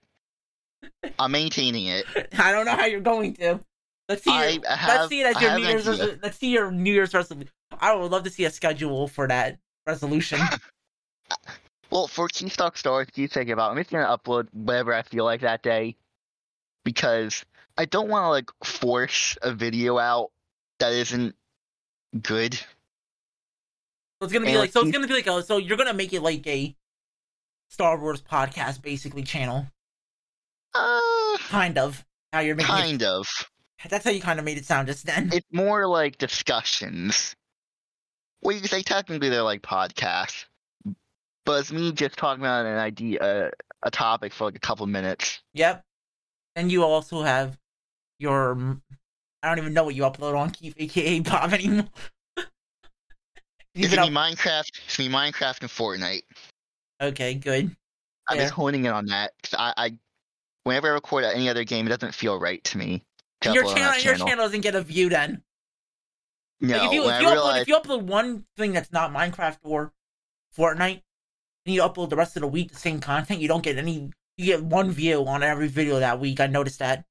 I'm 1.18 1.32
maintaining 1.32 1.88
it. 1.88 2.06
I 2.38 2.52
don't 2.52 2.68
know 2.68 2.76
how 2.76 2.86
you're 2.86 3.00
going 3.00 3.34
to. 3.38 3.60
Let's 4.08 4.24
see. 4.24 4.30
I 4.30 4.50
Your, 4.50 4.70
have- 4.70 5.00
let's 5.00 5.10
see 5.10 5.22
it 5.22 5.36
as 5.36 5.42
your 5.42 5.56
New 5.58 5.66
Year's. 5.66 5.88
Let's 6.22 6.38
see 6.38 6.52
your 6.52 6.70
New 6.70 6.94
Year's 6.94 7.16
resolution. 7.16 7.50
I 7.80 7.96
would 7.96 8.12
love 8.12 8.22
to 8.26 8.30
see 8.30 8.46
a 8.46 8.52
schedule 8.52 9.08
for 9.08 9.28
that 9.28 9.58
resolution. 9.88 10.40
Well, 11.92 12.08
for 12.08 12.28
Talk 12.28 12.78
Stars, 12.78 13.08
Keith 13.14 13.32
Think 13.32 13.50
About, 13.50 13.72
I'm 13.72 13.78
just 13.78 13.90
gonna 13.90 14.06
upload 14.06 14.48
whatever 14.52 14.94
I 14.94 15.04
feel 15.04 15.24
like 15.24 15.42
that 15.42 15.64
day. 15.64 15.96
Because 16.84 17.46
I 17.78 17.86
don't 17.86 18.10
wanna 18.10 18.30
like 18.30 18.50
force 18.64 19.38
a 19.42 19.54
video 19.54 19.98
out 19.98 20.32
that 20.80 20.94
isn't 20.94 21.36
good. 22.22 22.54
so 22.54 22.64
it's 24.22 24.34
gonna 24.34 24.46
be 24.46 24.52
And 24.52 24.60
like. 24.60 24.72
So 24.72 24.82
it's 24.82 24.92
gonna 24.92 25.08
be 25.08 25.14
like. 25.14 25.28
A, 25.28 25.44
so 25.44 25.58
you're 25.58 25.78
gonna 25.78 25.94
make 25.94 26.14
it 26.14 26.22
like 26.22 26.46
a 26.48 26.76
Star 27.70 28.00
Wars 28.00 28.22
podcast, 28.22 28.82
basically 28.82 29.24
channel, 29.24 29.68
Uh 30.74 31.38
kind 31.50 31.78
of. 31.78 32.06
How 32.32 32.40
you're 32.40 32.56
making 32.56 32.74
kind 32.74 33.04
of. 33.04 33.28
That's 33.90 34.04
how 34.04 34.12
you 34.12 34.22
kind 34.22 34.40
of 34.40 34.46
made 34.46 34.58
it 34.58 34.66
sound 34.66 34.88
just 34.88 35.06
then. 35.06 35.30
It's 35.34 35.46
more 35.52 35.88
like 35.88 36.18
discussions. 36.18 37.36
Well, 38.42 38.56
you 38.56 38.62
could 38.62 38.70
say 38.70 38.82
technically 38.84 39.30
they're 39.30 39.42
like 39.42 39.62
podcasts, 39.62 40.46
but 41.46 41.60
it's 41.60 41.72
me 41.72 41.92
just 41.92 42.18
talking 42.18 42.44
about 42.44 42.66
an 42.66 42.78
idea, 42.78 43.20
uh, 43.20 43.50
a 43.84 43.92
topic 43.92 44.34
for 44.34 44.46
like 44.46 44.56
a 44.56 44.60
couple 44.60 44.86
minutes. 44.88 45.42
Yep. 45.54 45.84
And 46.56 46.72
you 46.72 46.84
also 46.84 47.22
have 47.22 47.58
your. 48.20 48.78
I 49.44 49.50
don't 49.50 49.60
even 49.60 49.74
know 49.74 49.84
what 49.84 49.96
you 49.96 50.04
upload 50.04 50.38
on 50.38 50.50
Keith, 50.52 50.74
aka 50.78 51.20
Bob 51.20 51.54
anymore. 51.54 51.86
You 52.38 52.44
It's 53.76 53.88
can 53.94 53.98
gonna 53.98 54.10
be 54.10 54.16
Minecraft. 54.36 54.70
It's 54.86 54.98
gonna 54.98 55.10
be 55.10 55.16
Minecraft 55.16 55.62
and 55.62 55.70
Fortnite. 55.70 56.22
okay, 57.02 57.34
good. 57.36 57.76
I'm 58.28 58.38
Yeah. 58.38 58.44
just 58.44 58.54
honing 58.54 58.86
in 58.86 58.92
on 58.92 59.06
that 59.08 59.34
'cause 59.44 59.54
I, 59.58 59.74
I, 59.78 59.98
whenever 60.64 60.88
I 60.90 60.94
record 60.94 61.26
any 61.26 61.48
other 61.50 61.64
game, 61.64 61.86
it 61.86 61.90
doesn't 61.90 62.16
feel 62.16 62.40
right 62.40 62.64
to 62.64 62.78
me. 62.78 63.04
to 63.42 63.54
your 63.54 63.66
on 63.68 63.76
channel, 63.76 64.00
your 64.00 64.16
channel 64.18 64.46
doesn't 64.46 64.62
get 64.62 64.74
a 64.76 64.82
view 64.82 65.10
then. 65.10 65.44
No, 66.62 66.78
Like 66.78 66.88
if 66.88 66.94
you 66.94 67.02
if 67.10 67.22
you, 67.22 67.28
upload, 67.28 67.32
realized, 67.34 67.62
if 67.64 67.68
you 67.68 67.76
upload 67.76 68.02
one 68.04 68.46
thing 68.58 68.72
that's 68.72 68.92
not 68.92 69.12
Minecraft 69.14 69.58
or 69.64 69.92
Fortnite, 70.58 71.04
and 71.66 71.76
you 71.76 71.82
upload 71.82 72.10
the 72.10 72.16
rest 72.16 72.36
of 72.38 72.42
the 72.42 72.48
week 72.48 72.72
the 72.72 72.78
same 72.80 73.00
content, 73.02 73.42
you 73.42 73.48
don't 73.48 73.62
get 73.64 73.78
any. 73.78 74.12
You 74.38 74.46
get 74.46 74.64
one 74.64 74.90
view 74.92 75.26
on 75.28 75.44
every 75.44 75.68
video 75.68 76.00
that 76.00 76.20
week. 76.20 76.40
I 76.40 76.48
noticed 76.48 76.80
that. 76.80 77.06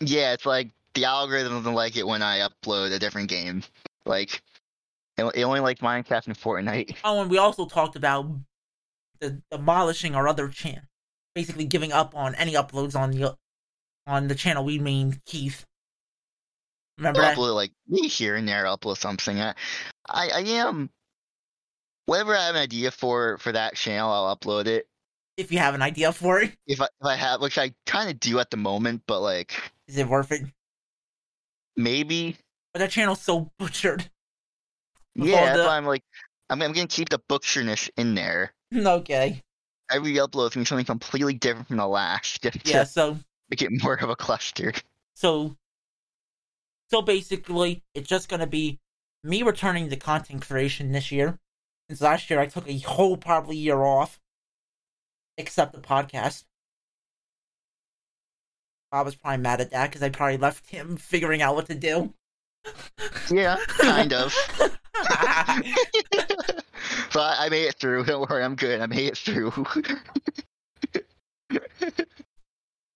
Yeah, 0.00 0.32
it's 0.32 0.46
like 0.46 0.70
the 0.94 1.04
algorithm 1.04 1.52
doesn't 1.52 1.74
like 1.74 1.96
it 1.96 2.06
when 2.06 2.22
I 2.22 2.40
upload 2.40 2.92
a 2.92 2.98
different 2.98 3.28
game. 3.28 3.62
Like, 4.04 4.42
it, 5.18 5.44
only 5.44 5.60
likes 5.60 5.80
Minecraft 5.80 6.26
and 6.26 6.38
Fortnite. 6.38 6.96
Oh, 7.04 7.22
and 7.22 7.30
we 7.30 7.38
also 7.38 7.66
talked 7.66 7.96
about 7.96 8.26
the 9.20 9.40
demolishing 9.50 10.14
our 10.14 10.28
other 10.28 10.48
channel, 10.48 10.82
basically 11.34 11.64
giving 11.64 11.92
up 11.92 12.14
on 12.14 12.34
any 12.34 12.52
uploads 12.54 12.94
on 12.94 13.10
the 13.10 13.36
on 14.06 14.28
the 14.28 14.34
channel 14.34 14.64
we 14.64 14.78
named 14.78 15.20
Keith. 15.24 15.64
Remember 16.98 17.22
I'll 17.22 17.34
upload 17.34 17.54
like 17.54 17.72
me 17.88 18.08
here 18.08 18.36
and 18.36 18.48
there. 18.48 18.64
Upload 18.64 18.98
something. 18.98 19.40
I, 19.40 19.54
I, 20.08 20.28
I 20.28 20.40
am. 20.40 20.90
Whatever 22.06 22.36
I 22.36 22.46
have 22.46 22.54
an 22.54 22.62
idea 22.62 22.90
for 22.90 23.38
for 23.38 23.52
that 23.52 23.74
channel, 23.74 24.10
I'll 24.10 24.36
upload 24.36 24.66
it. 24.66 24.86
If 25.36 25.52
you 25.52 25.58
have 25.58 25.74
an 25.74 25.82
idea 25.82 26.12
for 26.12 26.40
it, 26.40 26.56
If 26.66 26.80
I 26.80 26.84
if 26.84 27.06
I 27.06 27.16
have, 27.16 27.40
which 27.40 27.58
I 27.58 27.74
kind 27.84 28.08
of 28.08 28.20
do 28.20 28.38
at 28.38 28.50
the 28.50 28.56
moment, 28.56 29.02
but 29.06 29.20
like 29.20 29.54
is 29.88 29.96
it 29.98 30.08
worth 30.08 30.32
it? 30.32 30.42
maybe, 31.76 32.36
But 32.72 32.80
that 32.80 32.90
channel's 32.90 33.20
so 33.20 33.50
butchered. 33.58 34.10
Yeah. 35.14 35.56
the- 35.56 35.62
But 35.64 35.68
I'm 35.70 35.86
like, 35.86 36.02
I'm 36.50 36.62
I'm 36.62 36.72
gonna 36.72 36.86
keep 36.86 37.08
the 37.08 37.18
butcherness 37.28 37.90
in 37.96 38.14
there. 38.14 38.52
okay. 38.74 39.42
Every 39.90 40.14
upload 40.14 40.48
is 40.48 40.54
gonna 40.54 40.62
be 40.62 40.64
something 40.66 40.84
completely 40.84 41.34
different 41.34 41.68
from 41.68 41.76
the 41.76 41.86
last, 41.86 42.46
Yeah. 42.64 42.84
So 42.84 43.18
make 43.50 43.62
it 43.62 43.70
more 43.82 43.94
of 43.94 44.10
a 44.10 44.16
cluster. 44.16 44.72
so 45.14 45.56
so 46.90 47.02
basically, 47.02 47.82
it's 47.94 48.08
just 48.08 48.28
gonna 48.28 48.46
be 48.46 48.78
me 49.24 49.42
returning 49.42 49.90
to 49.90 49.96
content 49.96 50.42
creation 50.46 50.92
this 50.92 51.10
year. 51.10 51.38
Since 51.88 52.00
last 52.00 52.30
year 52.30 52.38
I 52.40 52.46
took 52.46 52.68
a 52.68 52.78
whole 52.78 53.16
probably 53.16 53.56
year 53.56 53.82
off, 53.82 54.20
except 55.38 55.72
the 55.72 55.80
podcast. 55.80 56.44
Bob 58.90 59.06
was 59.06 59.14
probably 59.14 59.42
mad 59.42 59.60
at 59.60 59.70
that 59.70 59.90
because 59.90 60.02
I 60.02 60.10
probably 60.10 60.38
left 60.38 60.68
him 60.70 60.96
figuring 60.96 61.42
out 61.42 61.54
what 61.54 61.66
to 61.66 61.74
do. 61.74 62.14
Yeah, 63.30 63.56
kind 63.68 64.12
of. 64.12 64.34
but 64.58 64.70
I 67.14 67.48
made 67.50 67.66
it 67.66 67.74
through. 67.74 68.04
Don't 68.04 68.28
worry, 68.28 68.42
I'm 68.42 68.56
good. 68.56 68.80
I 68.80 68.86
made 68.86 69.08
it 69.08 69.18
through. 69.18 69.52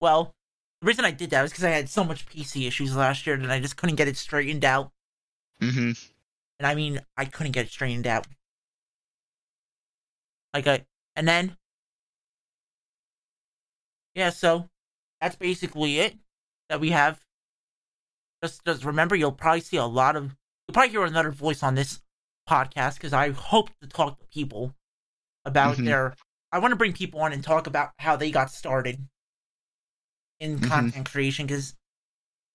Well, 0.00 0.35
the 0.80 0.87
reason 0.87 1.04
I 1.04 1.11
did 1.11 1.30
that 1.30 1.42
was 1.42 1.50
because 1.50 1.64
I 1.64 1.70
had 1.70 1.88
so 1.88 2.02
much 2.04 2.26
PC 2.26 2.66
issues 2.66 2.97
last 2.97 3.26
year 3.26 3.37
that 3.37 3.50
I 3.50 3.61
just 3.61 3.76
couldn't 3.76 3.97
get 3.97 4.09
it 4.09 4.16
straightened 4.16 4.64
out. 4.64 4.90
Mm-hmm. 5.61 5.92
And 6.59 6.66
I 6.66 6.75
mean, 6.75 7.00
I 7.16 7.26
couldn't 7.26 7.52
get 7.52 7.66
it 7.66 7.73
straightened 7.73 8.06
out. 8.06 8.26
Like 10.54 10.66
I, 10.66 10.87
and 11.16 11.28
then, 11.28 11.56
yeah. 14.14 14.30
So 14.30 14.68
that's 15.20 15.36
basically 15.36 16.00
it 16.00 16.16
that 16.68 16.80
we 16.80 16.90
have. 16.90 17.20
Just, 18.42 18.64
just 18.64 18.84
remember, 18.84 19.14
you'll 19.14 19.32
probably 19.32 19.60
see 19.60 19.76
a 19.76 19.84
lot 19.84 20.16
of, 20.16 20.24
you'll 20.66 20.72
probably 20.72 20.90
hear 20.90 21.04
another 21.04 21.30
voice 21.30 21.62
on 21.62 21.74
this 21.74 22.00
podcast 22.48 22.94
because 22.94 23.12
I 23.12 23.30
hope 23.30 23.70
to 23.80 23.86
talk 23.88 24.18
to 24.18 24.26
people 24.26 24.74
about 25.44 25.76
Mhm. 25.76 25.84
their. 25.84 26.16
I 26.52 26.58
want 26.58 26.72
to 26.72 26.76
bring 26.76 26.92
people 26.92 27.20
on 27.20 27.32
and 27.32 27.44
talk 27.44 27.66
about 27.66 27.92
how 27.98 28.16
they 28.16 28.30
got 28.30 28.50
started 28.50 29.06
in 30.40 30.58
Mhm. 30.58 30.68
content 30.68 31.08
creation 31.10 31.46
because 31.46 31.76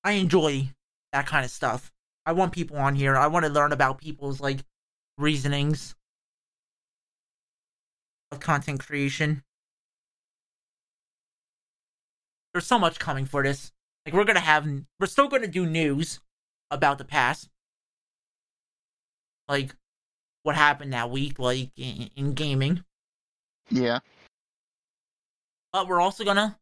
I 0.03 0.13
enjoy 0.13 0.73
that 1.13 1.27
kind 1.27 1.45
of 1.45 1.51
stuff. 1.51 1.91
I 2.25 2.31
want 2.33 2.51
people 2.51 2.77
on 2.77 2.95
here. 2.95 3.15
I 3.15 3.27
want 3.27 3.45
to 3.45 3.51
learn 3.51 3.71
about 3.71 3.99
people's 3.99 4.41
like 4.41 4.65
reasonings 5.17 5.95
of 8.31 8.39
content 8.39 8.79
creation. 8.81 9.43
There's 12.55 12.65
so 12.65 12.79
much 12.79 12.99
coming 12.99 13.25
for 13.25 13.43
this. 13.43 13.73
Like 14.05 14.15
we're 14.15 14.23
gonna 14.23 14.39
have, 14.39 14.65
we're 14.97 15.07
still 15.07 15.27
gonna 15.27 15.45
do 15.45 15.65
news 15.65 16.21
about 16.71 16.97
the 16.97 17.03
past, 17.03 17.49
like 19.49 19.75
what 20.43 20.55
happened 20.55 20.93
that 20.93 21.09
week, 21.11 21.37
like 21.37 21.71
in, 21.75 22.09
in 22.15 22.33
gaming. 22.33 22.85
Yeah. 23.69 23.99
But 25.73 25.89
we're 25.89 25.99
also 25.99 26.23
gonna 26.23 26.57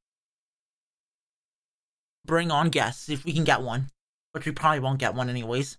bring 2.26 2.50
on 2.50 2.70
guests 2.70 3.08
if 3.08 3.24
we 3.24 3.32
can 3.32 3.44
get 3.44 3.62
one, 3.62 3.92
which 4.32 4.48
we 4.48 4.52
probably 4.52 4.80
won't 4.80 4.98
get 4.98 5.14
one 5.14 5.30
anyways. 5.30 5.78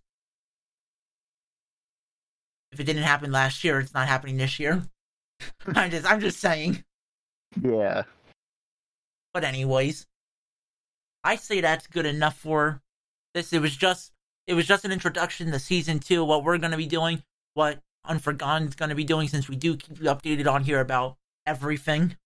If 2.70 2.78
it 2.78 2.84
didn't 2.84 3.02
happen 3.02 3.32
last 3.32 3.64
year, 3.64 3.80
it's 3.80 3.94
not 3.94 4.06
happening 4.06 4.36
this 4.36 4.60
year. 4.60 4.84
I'm 5.74 5.90
just, 5.90 6.08
I'm 6.08 6.20
just 6.20 6.38
saying. 6.38 6.84
Yeah. 7.60 8.04
But 9.34 9.42
anyways, 9.44 10.06
I 11.24 11.36
say 11.36 11.60
that's 11.60 11.88
good 11.88 12.06
enough 12.06 12.38
for 12.38 12.80
this. 13.34 13.52
It 13.52 13.60
was 13.60 13.76
just, 13.76 14.12
it 14.46 14.54
was 14.54 14.66
just 14.66 14.84
an 14.84 14.92
introduction 14.92 15.50
to 15.50 15.58
season 15.58 15.98
two. 15.98 16.24
What 16.24 16.44
we're 16.44 16.58
gonna 16.58 16.76
be 16.76 16.86
doing, 16.86 17.24
what 17.54 17.80
Unforgotten's 18.06 18.76
gonna 18.76 18.94
be 18.94 19.04
doing, 19.04 19.26
since 19.26 19.48
we 19.48 19.56
do 19.56 19.76
keep 19.76 19.98
you 19.98 20.04
updated 20.04 20.50
on 20.50 20.62
here 20.62 20.80
about 20.80 21.16
everything. 21.44 22.16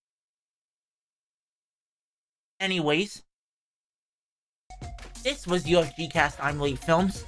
Anyways, 2.59 3.23
this 5.23 5.47
was 5.47 5.63
UFG 5.63 6.11
Cast. 6.11 6.41
I'm 6.43 6.59
Late 6.59 6.77
Films. 6.77 7.25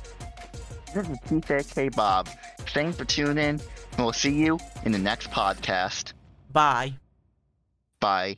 This 0.94 1.08
is 1.08 1.18
TJK 1.20 1.96
Bob. 1.96 2.30
Thanks 2.68 2.98
for 2.98 3.06
tuning 3.06 3.38
in, 3.38 3.60
and 3.60 3.62
we'll 3.98 4.14
see 4.14 4.34
you 4.34 4.60
in 4.84 4.92
the 4.92 5.00
next 5.00 5.32
podcast. 5.32 6.14
Bye. 6.52 6.94
Bye. 8.00 8.38